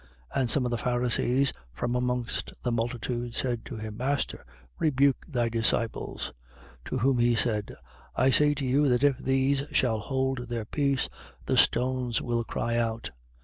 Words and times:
19:39. 0.33 0.41
And 0.41 0.49
some 0.49 0.65
of 0.65 0.71
the 0.71 0.77
Pharisees, 0.79 1.53
from 1.75 1.93
amongst 1.95 2.53
the 2.63 2.71
multitude, 2.71 3.35
said 3.35 3.63
to 3.65 3.75
him: 3.75 3.97
Master, 3.97 4.43
rebuke 4.79 5.23
thy 5.27 5.47
disciples. 5.47 6.33
19:40. 6.85 6.85
To 6.85 6.97
whom 6.97 7.19
he 7.19 7.35
said: 7.35 7.75
I 8.15 8.31
say 8.31 8.55
to 8.55 8.65
you 8.65 8.89
that 8.89 9.03
if 9.03 9.19
these 9.19 9.61
shall 9.73 9.99
hold 9.99 10.49
their 10.49 10.65
peace, 10.65 11.07
the 11.45 11.55
stones 11.55 12.19
will 12.19 12.43
cry 12.43 12.77
out. 12.77 13.11